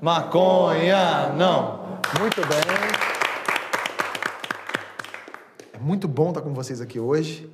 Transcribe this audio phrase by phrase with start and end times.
[0.00, 1.98] Maconha, não.
[2.20, 2.60] Muito bem.
[5.72, 7.50] É muito bom estar com vocês aqui hoje.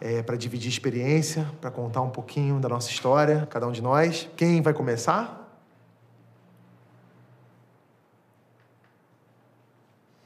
[0.00, 4.28] É, para dividir experiência, para contar um pouquinho da nossa história, cada um de nós.
[4.36, 5.38] Quem vai começar?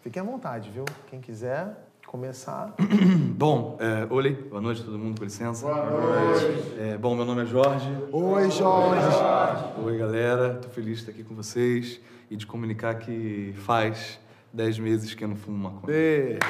[0.00, 0.86] Fiquem à vontade, viu?
[1.10, 1.76] Quem quiser
[2.06, 2.74] começar.
[3.36, 5.66] Bom, é, olê, boa noite todo mundo, com licença.
[5.66, 6.74] Boa noite.
[6.78, 7.90] É, bom, meu nome é Jorge.
[8.10, 9.80] Oi, Jorge.
[9.84, 10.54] Oi, galera.
[10.54, 12.00] Tô feliz de estar aqui com vocês
[12.30, 14.18] e de comunicar que faz
[14.52, 15.94] 10 meses que eu não fumo maconha.
[15.94, 16.38] Ê,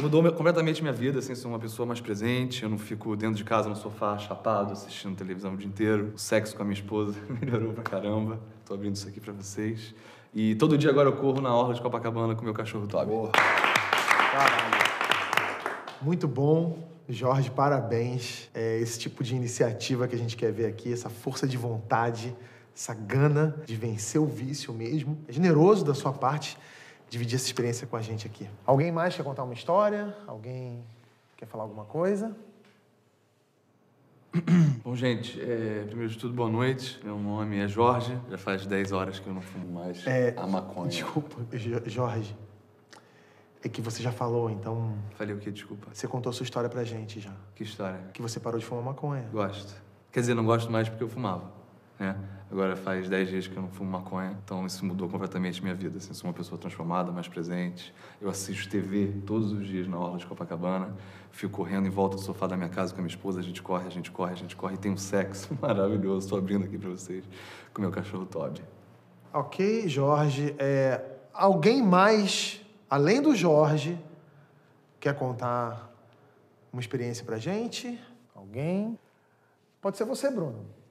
[0.00, 3.44] Mudou completamente minha vida, assim, sou uma pessoa mais presente, eu não fico dentro de
[3.44, 6.12] casa no sofá, chapado, assistindo televisão o dia inteiro.
[6.14, 8.40] O sexo com a minha esposa melhorou pra caramba.
[8.64, 9.94] Tô abrindo isso aqui pra vocês.
[10.38, 13.10] E todo dia agora eu corro na orla de Copacabana com meu cachorro Toby.
[16.02, 16.76] Muito bom.
[17.08, 18.50] Jorge, parabéns.
[18.52, 22.36] É esse tipo de iniciativa que a gente quer ver aqui, essa força de vontade,
[22.76, 25.16] essa gana de vencer o vício mesmo.
[25.26, 26.58] É generoso da sua parte
[27.08, 28.46] dividir essa experiência com a gente aqui.
[28.66, 30.14] Alguém mais quer contar uma história?
[30.26, 30.84] Alguém
[31.38, 32.36] quer falar alguma coisa?
[34.84, 37.00] Bom, gente, é, primeiro de tudo, boa noite.
[37.04, 40.46] Meu nome é Jorge, já faz 10 horas que eu não fumo mais É, a
[40.46, 40.88] maconha.
[40.88, 42.36] Desculpa, Jo- Jorge.
[43.64, 45.50] É que você já falou, então Falei o quê?
[45.50, 45.88] Desculpa.
[45.92, 47.32] você contou a sua história pra gente já.
[47.54, 47.98] Que história?
[48.12, 49.24] Que você parou de fumar maconha.
[49.32, 49.74] Gosto.
[50.12, 51.50] Quer dizer, não gosto mais porque eu fumava,
[51.98, 52.16] né?
[52.50, 55.98] Agora faz 10 dias que eu não fumo maconha, então isso mudou completamente minha vida.
[55.98, 57.92] Assim, sou uma pessoa transformada, mais presente.
[58.20, 60.94] Eu assisto TV todos os dias na orla de Copacabana.
[61.32, 63.40] Fico correndo em volta do sofá da minha casa com a minha esposa.
[63.40, 64.74] A gente corre, a gente corre, a gente corre.
[64.74, 66.26] E tem um sexo maravilhoso.
[66.26, 67.24] Estou abrindo aqui pra vocês
[67.74, 68.62] com meu cachorro Toby.
[69.32, 70.54] Ok, Jorge.
[70.56, 71.04] É,
[71.34, 73.98] alguém mais, além do Jorge,
[75.00, 75.92] quer contar
[76.72, 78.00] uma experiência pra gente?
[78.32, 78.96] Alguém?
[79.80, 80.85] Pode ser você, Bruno.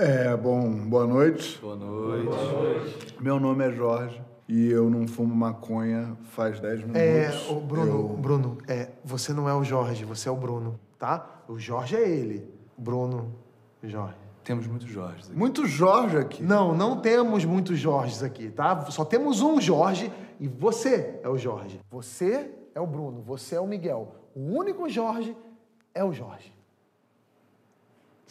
[0.00, 1.58] É, bom, boa noite.
[1.60, 3.14] Boa noite.
[3.20, 7.00] Meu nome é Jorge e eu não fumo maconha faz 10 minutos.
[7.02, 10.80] É, o Bruno, Eu- Bruno, é, você não é o Jorge, você é o Bruno,
[10.98, 11.42] tá?
[11.46, 12.48] O Jorge é ele.
[12.78, 13.34] Bruno,
[13.82, 14.16] Jorge.
[14.42, 15.38] Temos muitos Jorges aqui.
[15.38, 16.42] Muito Jorge aqui.
[16.42, 18.86] Não, não temos muitos Jorges aqui, tá?
[18.90, 20.10] Só temos um Jorge
[20.40, 21.78] e você é o Jorge.
[21.90, 24.14] Você é o Bruno, você é o Miguel.
[24.34, 25.36] O único Jorge
[25.94, 26.54] é o Jorge.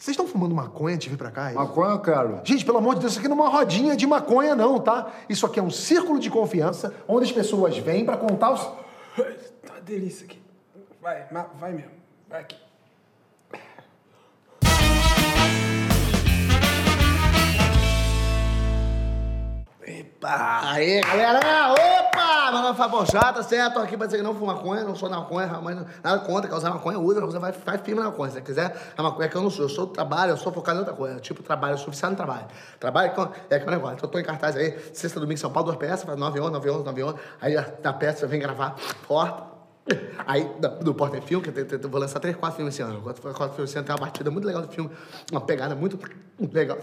[0.00, 1.48] Vocês estão fumando maconha antes de vir pra cá?
[1.48, 1.58] é isso?
[1.58, 2.40] Maconha eu quero.
[2.42, 5.10] Gente, pelo amor de Deus, isso aqui não é uma rodinha de maconha, não, tá?
[5.28, 8.62] Isso aqui é um círculo de confiança onde as pessoas vêm pra contar os.
[8.64, 10.40] Tá uma delícia aqui.
[11.02, 11.90] Vai, ma- vai mesmo.
[12.30, 12.56] Vai aqui.
[19.86, 20.60] Epa!
[20.72, 21.40] Aê, galera!
[22.70, 23.74] É Fábio Chata, certo?
[23.74, 26.54] Tô aqui pra dizer que não fumo maconha, não sou maconha, mas nada contra, quer
[26.56, 28.30] usar maconha, usa, usa, vai, faz firme na maconha.
[28.30, 30.52] Se você quiser, a maconha é que eu não sou, eu sou trabalho, eu sou
[30.52, 31.18] focado em outra coisa.
[31.20, 32.46] Tipo, trabalho, eu sou viciado no trabalho.
[32.78, 33.96] Trabalho com- é aquele negócio.
[33.96, 36.52] Então, eu tô em cartaz aí, sexta, domingo, São Paulo, duas peças, faz 9 11,
[36.52, 37.16] 9 11, 9 11.
[37.40, 38.76] Aí da peça vem gravar,
[39.08, 39.50] porta.
[40.26, 40.48] Aí,
[40.82, 43.00] do Porta em Filme, que eu, vou lançar três, quatro filmes esse ano.
[43.02, 44.90] Quatro, quatro filmes esse ano, tem uma batida muito legal do filme,
[45.32, 45.98] uma pegada muito
[46.52, 46.78] legal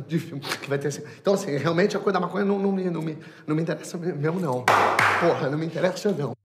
[0.00, 1.02] que vai ter assim.
[1.20, 3.98] Então, assim, realmente a coisa da maconha não, não, me, não, me, não me interessa
[3.98, 4.64] mesmo, não.
[5.20, 6.34] Porra, não me interessa, não.